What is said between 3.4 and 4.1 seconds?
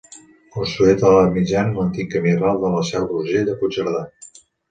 a Puigcerdà.